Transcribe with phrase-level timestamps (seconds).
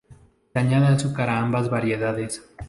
[0.51, 2.41] Se añade azúcar a ambas variedades.